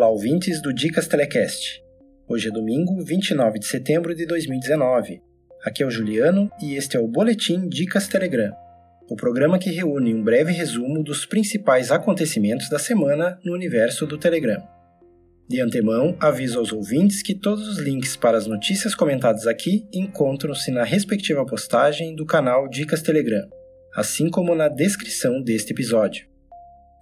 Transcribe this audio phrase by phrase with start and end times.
[0.00, 1.84] Olá, ouvintes do Dicas Telecast.
[2.26, 5.20] Hoje é domingo, 29 de setembro de 2019.
[5.62, 8.50] Aqui é o Juliano e este é o Boletim Dicas Telegram,
[9.10, 14.16] o programa que reúne um breve resumo dos principais acontecimentos da semana no universo do
[14.16, 14.66] Telegram.
[15.46, 20.70] De antemão, aviso aos ouvintes que todos os links para as notícias comentadas aqui encontram-se
[20.70, 23.46] na respectiva postagem do canal Dicas Telegram,
[23.94, 26.29] assim como na descrição deste episódio.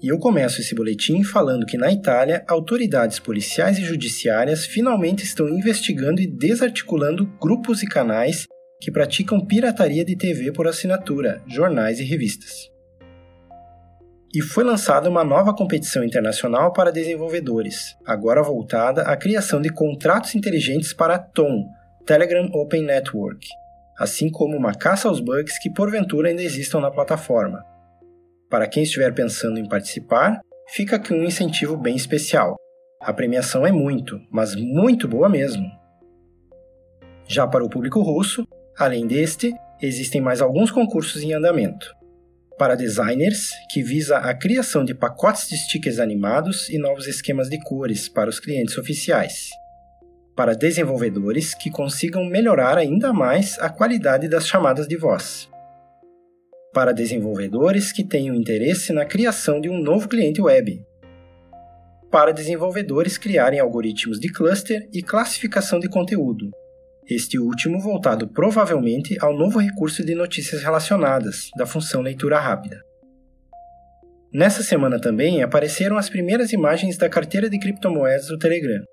[0.01, 5.49] E eu começo esse boletim falando que na Itália, autoridades policiais e judiciárias finalmente estão
[5.49, 8.47] investigando e desarticulando grupos e canais
[8.81, 12.71] que praticam pirataria de TV por assinatura, jornais e revistas.
[14.33, 20.37] E foi lançada uma nova competição internacional para desenvolvedores, agora voltada à criação de contratos
[20.37, 21.65] inteligentes para a TOM,
[22.07, 23.49] Telegram Open Network,
[23.99, 27.65] assim como uma caça aos bugs que porventura ainda existam na plataforma.
[28.51, 32.57] Para quem estiver pensando em participar, fica aqui um incentivo bem especial.
[32.99, 35.71] A premiação é muito, mas muito boa mesmo.
[37.27, 41.95] Já para o público russo, além deste, existem mais alguns concursos em andamento.
[42.59, 47.61] Para designers, que visa a criação de pacotes de stickers animados e novos esquemas de
[47.61, 49.51] cores para os clientes oficiais.
[50.35, 55.51] Para desenvolvedores que consigam melhorar ainda mais a qualidade das chamadas de voz
[56.73, 60.83] para desenvolvedores que tenham interesse na criação de um novo cliente web,
[62.11, 66.51] para desenvolvedores criarem algoritmos de cluster e classificação de conteúdo,
[67.09, 72.83] este último voltado provavelmente ao novo recurso de notícias relacionadas, da função leitura rápida.
[74.33, 78.85] Nessa semana também apareceram as primeiras imagens da carteira de criptomoedas do Telegram.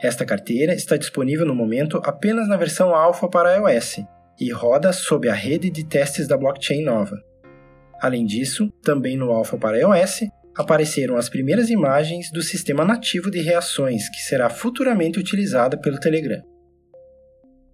[0.00, 3.96] Esta carteira está disponível no momento apenas na versão alfa para iOS,
[4.38, 7.16] e roda sob a rede de testes da blockchain nova.
[8.00, 10.20] Além disso, também no Alpha para iOS,
[10.56, 16.42] apareceram as primeiras imagens do sistema nativo de reações que será futuramente utilizado pelo Telegram.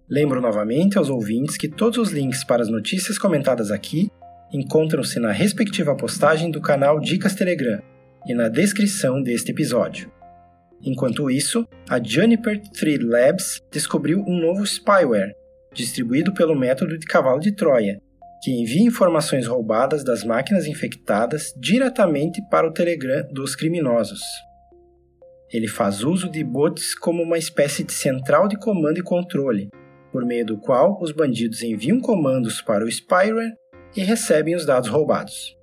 [0.09, 4.11] Lembro novamente aos ouvintes que todos os links para as notícias comentadas aqui
[4.53, 7.81] encontram-se na respectiva postagem do canal Dicas Telegram
[8.27, 10.11] e na descrição deste episódio.
[10.81, 15.33] Enquanto isso, a Juniper Thread Labs descobriu um novo spyware
[15.75, 17.99] distribuído pelo método de cavalo de Troia,
[18.41, 24.21] que envia informações roubadas das máquinas infectadas diretamente para o Telegram dos criminosos.
[25.51, 29.69] Ele faz uso de bots como uma espécie de central de comando e controle,
[30.11, 33.53] por meio do qual os bandidos enviam comandos para o spyware
[33.95, 35.55] e recebem os dados roubados.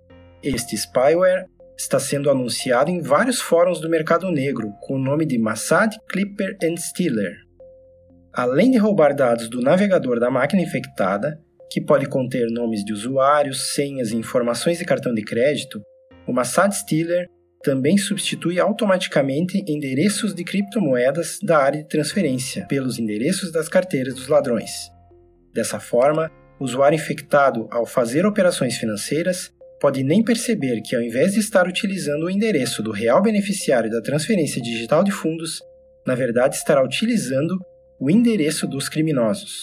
[0.43, 1.47] Este spyware
[1.77, 6.57] está sendo anunciado em vários fóruns do mercado negro com o nome de Massad Clipper
[6.63, 7.52] and Stealer
[8.33, 11.39] além de roubar dados do navegador da máquina infectada,
[11.71, 15.81] que pode conter nomes de usuários, senhas e informações de cartão de crédito,
[16.27, 17.27] o Massad Stealer
[17.63, 24.29] também substitui automaticamente endereços de criptomoedas da área de transferência pelos endereços das carteiras dos
[24.29, 24.91] ladrões.
[25.55, 29.51] Dessa forma, o usuário infectado, ao fazer operações financeiras,
[29.81, 34.01] pode nem perceber que, ao invés de estar utilizando o endereço do real beneficiário da
[34.01, 35.61] transferência digital de fundos,
[36.07, 37.59] na verdade estará utilizando
[38.03, 39.61] o endereço dos criminosos.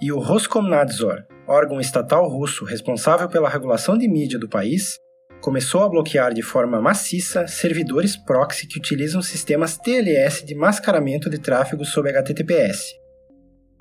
[0.00, 4.96] E o Roskomnadzor, órgão estatal russo responsável pela regulação de mídia do país,
[5.42, 11.38] começou a bloquear de forma maciça servidores proxy que utilizam sistemas TLS de mascaramento de
[11.38, 12.94] tráfego sob HTTPS.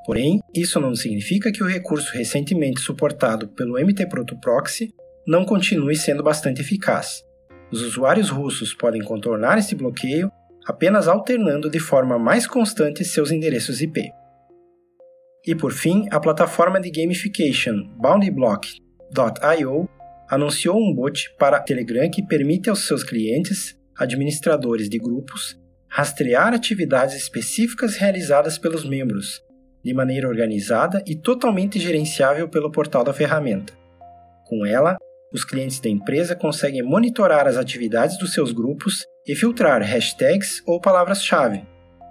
[0.05, 4.89] Porém, isso não significa que o recurso recentemente suportado pelo MT-Proto Proxy
[5.25, 7.23] não continue sendo bastante eficaz.
[7.71, 10.29] Os usuários russos podem contornar esse bloqueio
[10.69, 14.11] apenas alternando de forma mais constante seus endereços IP.
[15.47, 19.89] E por fim, a plataforma de gamification BountyBlock.io
[20.29, 27.15] anunciou um bot para Telegram que permite aos seus clientes, administradores de grupos, rastrear atividades
[27.15, 29.41] específicas realizadas pelos membros,
[29.83, 33.73] de maneira organizada e totalmente gerenciável pelo portal da ferramenta.
[34.45, 34.97] Com ela,
[35.33, 40.81] os clientes da empresa conseguem monitorar as atividades dos seus grupos e filtrar hashtags ou
[40.81, 41.63] palavras-chave,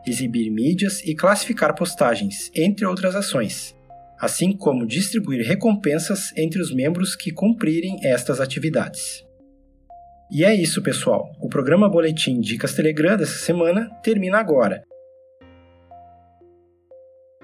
[0.06, 3.75] exibir mídias e classificar postagens, entre outras ações,
[4.20, 9.26] assim como distribuir recompensas entre os membros que cumprirem estas atividades.
[10.31, 11.32] E é isso, pessoal.
[11.41, 14.85] O programa Boletim Dicas Telegram dessa semana termina agora.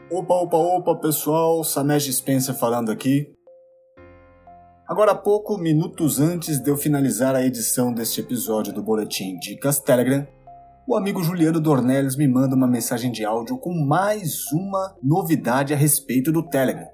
[0.09, 3.27] Opa, opa, opa, pessoal, Samesh Spencer falando aqui.
[4.87, 9.79] Agora há pouco, minutos antes de eu finalizar a edição deste episódio do Boletim Dicas
[9.79, 10.27] Telegram,
[10.87, 15.77] o amigo Juliano Dornelles me manda uma mensagem de áudio com mais uma novidade a
[15.77, 16.87] respeito do Telegram.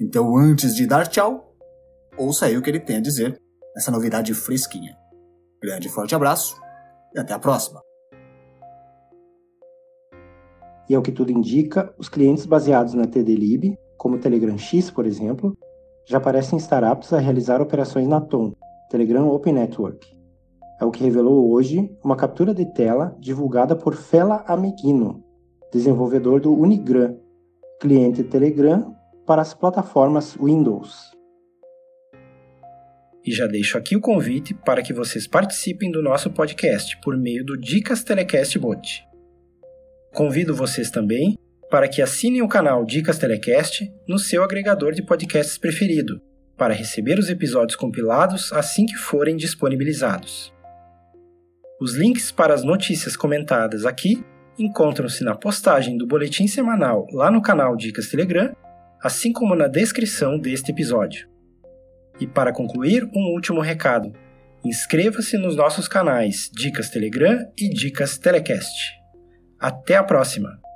[0.00, 1.54] Então, antes de dar tchau,
[2.16, 3.40] ouça aí o que ele tem a dizer,
[3.76, 4.96] essa novidade fresquinha.
[5.62, 6.56] Grande e forte abraço
[7.14, 7.80] e até a próxima!
[10.90, 14.90] E é ao que tudo indica, os clientes baseados na TDLib, como o Telegram X,
[14.90, 15.56] por exemplo,
[16.08, 18.52] já parecem estar aptos a realizar operações na TOM,
[18.88, 20.06] Telegram Open Network.
[20.80, 25.22] É o que revelou hoje uma captura de tela divulgada por Fela Amiguino,
[25.70, 27.18] desenvolvedor do Unigram,
[27.78, 28.96] cliente Telegram
[29.26, 31.12] para as plataformas Windows.
[33.22, 37.44] E já deixo aqui o convite para que vocês participem do nosso podcast por meio
[37.44, 39.06] do Dicas Telecast Bot.
[40.14, 41.36] Convido vocês também
[41.70, 46.20] para que assinem o canal Dicas Telecast no seu agregador de podcasts preferido,
[46.56, 50.52] para receber os episódios compilados assim que forem disponibilizados.
[51.80, 54.24] Os links para as notícias comentadas aqui
[54.58, 58.52] encontram-se na postagem do boletim semanal lá no canal Dicas Telegram,
[59.00, 61.28] assim como na descrição deste episódio.
[62.18, 64.12] E para concluir, um último recado:
[64.64, 68.74] inscreva-se nos nossos canais Dicas Telegram e Dicas Telecast.
[69.60, 70.67] Até a próxima!